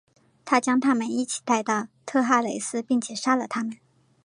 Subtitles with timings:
[0.45, 3.77] 他将他们一起带到特哈雷斯并且杀了他们。